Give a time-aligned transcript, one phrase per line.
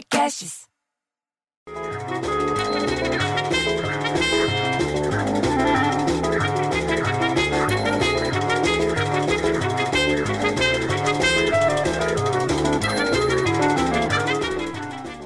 [0.00, 0.66] Podcasts.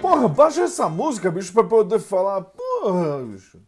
[0.00, 2.40] Porra, baixa essa música, bicho, pra poder falar.
[2.42, 3.60] Porra, bicho.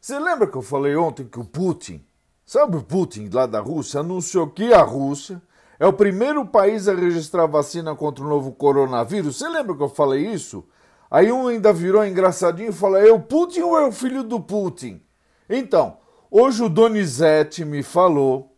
[0.00, 2.04] Você lembra que eu falei ontem que o Putin,
[2.44, 5.40] sabe o Putin lá da Rússia, anunciou que a Rússia
[5.84, 9.36] é o primeiro país a registrar vacina contra o novo coronavírus?
[9.36, 10.64] Você lembra que eu falei isso?
[11.10, 14.40] Aí um ainda virou engraçadinho e falou: é o Putin ou é o filho do
[14.40, 15.02] Putin?
[15.46, 15.98] Então,
[16.30, 18.56] hoje o Donizete me falou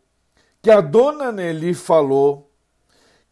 [0.63, 2.49] que a dona Nelly falou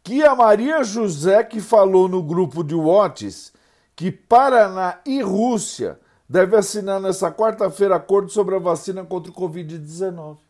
[0.03, 3.53] que a Maria José que falou no grupo de Whats
[3.95, 10.44] que Paraná e Rússia devem assinar nessa quarta-feira acordo sobre a vacina contra o Covid-19.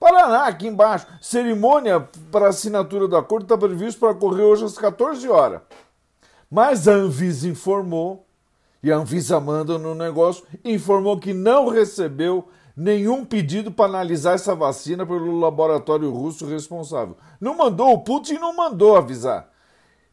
[0.00, 1.06] Paraná, aqui embaixo.
[1.20, 5.60] Cerimônia para assinatura do acordo está previsto para ocorrer hoje às 14 horas.
[6.50, 8.26] Mas a Anvisa informou,
[8.82, 14.54] e a Anvisa manda no negócio, informou que não recebeu nenhum pedido para analisar essa
[14.54, 17.14] vacina pelo laboratório russo responsável.
[17.38, 19.50] Não mandou, o Putin não mandou avisar.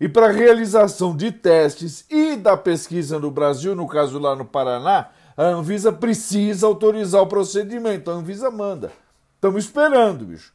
[0.02, 5.12] E para realização de testes e da pesquisa no Brasil, no caso lá no Paraná,
[5.38, 8.12] a Anvisa precisa autorizar o procedimento.
[8.12, 8.92] A Anvisa manda.
[9.38, 10.52] Estamos esperando, bicho.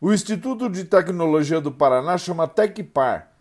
[0.00, 3.32] O Instituto de Tecnologia do Paraná chama Tecpar.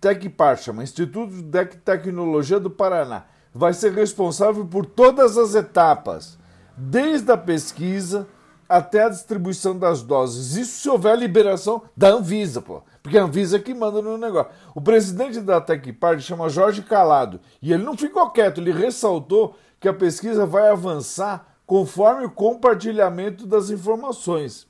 [0.00, 3.26] Tecpar chama Instituto de Tecnologia do Paraná.
[3.54, 6.36] Vai ser responsável por todas as etapas,
[6.76, 8.26] desde a pesquisa
[8.68, 10.56] até a distribuição das doses.
[10.56, 12.82] Isso se houver liberação da Anvisa, pô.
[13.04, 14.50] Porque a Anvisa é que manda no negócio.
[14.74, 17.38] O presidente da Tecpar chama Jorge Calado.
[17.62, 23.46] E ele não ficou quieto, ele ressaltou que a pesquisa vai avançar conforme o compartilhamento
[23.46, 24.66] das informações.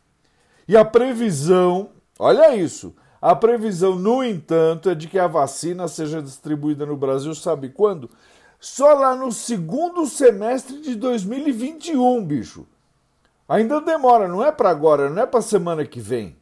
[0.69, 6.23] E a previsão, olha isso, a previsão, no entanto, é de que a vacina seja
[6.23, 8.09] distribuída no Brasil, sabe quando?
[8.61, 12.69] Só lá no segundo semestre de 2021, bicho.
[13.49, 16.37] Ainda demora, não é para agora, não é para semana que vem.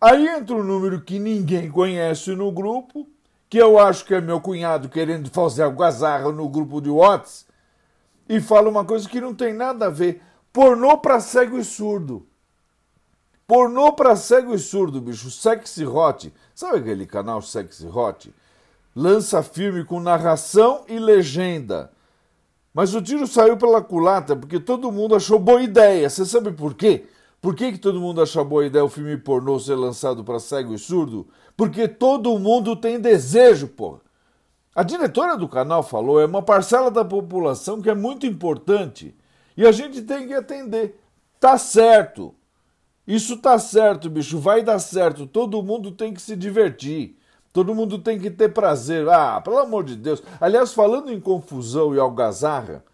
[0.00, 3.06] Aí entra um número que ninguém conhece no grupo,
[3.48, 7.46] que eu acho que é meu cunhado querendo fazer algazarra no grupo de Whats,
[8.28, 10.20] e fala uma coisa que não tem nada a ver.
[10.52, 12.26] Pornô para cego e surdo.
[13.46, 15.30] Pornô para cego e surdo, bicho.
[15.30, 16.32] Sexy Hot.
[16.54, 18.34] Sabe aquele canal Sexy Hot?
[18.94, 21.90] Lança filme com narração e legenda.
[22.74, 26.10] Mas o tiro saiu pela culata porque todo mundo achou boa ideia.
[26.10, 27.06] Você sabe por quê?
[27.40, 30.74] Por que, que todo mundo achou boa ideia o filme pornô ser lançado para cego
[30.74, 31.26] e surdo?
[31.56, 34.00] Porque todo mundo tem desejo, porra.
[34.78, 39.12] A diretora do canal falou, é uma parcela da população que é muito importante
[39.56, 41.02] e a gente tem que atender.
[41.40, 42.32] Tá certo.
[43.04, 45.26] Isso tá certo, bicho, vai dar certo.
[45.26, 47.18] Todo mundo tem que se divertir.
[47.52, 49.08] Todo mundo tem que ter prazer.
[49.08, 50.22] Ah, pelo amor de Deus.
[50.40, 52.84] Aliás, falando em confusão e algazarra,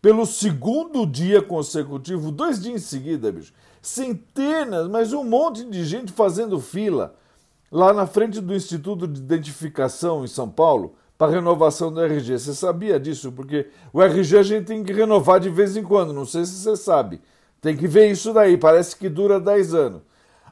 [0.00, 6.12] pelo segundo dia consecutivo, dois dias em seguida, bicho, centenas, mas um monte de gente
[6.12, 7.14] fazendo fila
[7.70, 12.38] lá na frente do Instituto de Identificação em São Paulo para renovação do RG.
[12.38, 13.32] Você sabia disso?
[13.32, 16.54] Porque o RG a gente tem que renovar de vez em quando, não sei se
[16.54, 17.20] você sabe.
[17.60, 20.02] Tem que ver isso daí, parece que dura 10 anos.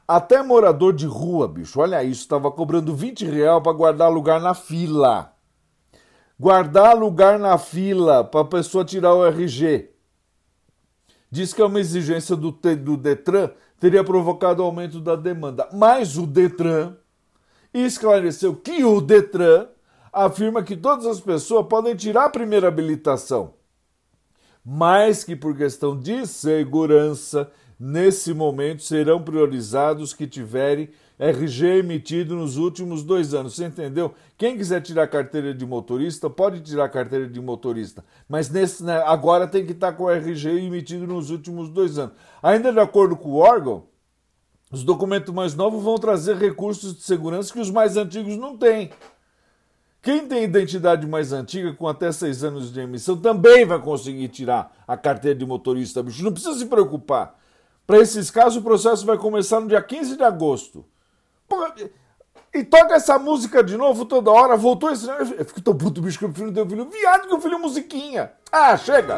[0.07, 4.53] Até morador de rua, bicho, olha isso, estava cobrando 20 real para guardar lugar na
[4.53, 5.33] fila.
[6.39, 9.91] Guardar lugar na fila para a pessoa tirar o RG.
[11.31, 15.69] Diz que é uma exigência do, do Detran, teria provocado aumento da demanda.
[15.71, 16.95] Mas o Detran
[17.73, 19.67] esclareceu que o Detran
[20.11, 23.55] afirma que todas as pessoas podem tirar a primeira habilitação,
[24.63, 30.89] mas que por questão de segurança, nesse momento serão priorizados que tiverem
[31.19, 33.55] RG emitido nos últimos dois anos.
[33.55, 34.13] Você entendeu?
[34.37, 38.03] Quem quiser tirar carteira de motorista, pode tirar carteira de motorista.
[38.27, 42.15] Mas nesse, né, agora tem que estar com o RG emitido nos últimos dois anos.
[42.41, 43.85] Ainda de acordo com o órgão,
[44.73, 48.89] os documentos mais novos vão trazer recursos de segurança que os mais antigos não têm.
[50.01, 54.75] Quem tem identidade mais antiga, com até seis anos de emissão, também vai conseguir tirar
[54.87, 56.23] a carteira de motorista, bicho.
[56.23, 57.39] Não precisa se preocupar.
[57.85, 60.83] Para esses casos, o processo vai começar no dia 15 de agosto.
[62.51, 64.57] e toca essa música de novo toda hora.
[64.57, 65.07] Voltou esse.
[65.07, 66.89] Eu fico tão puto, bicho, que o filho deu filho.
[66.89, 68.31] Viado que o filho musiquinha.
[68.51, 69.17] Ah, chega!